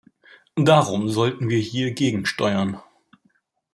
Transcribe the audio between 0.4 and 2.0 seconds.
Darum sollten wir hier